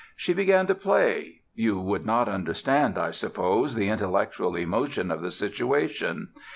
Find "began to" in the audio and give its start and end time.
0.33-0.73